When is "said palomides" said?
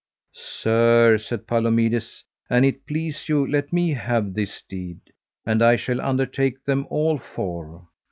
1.19-2.23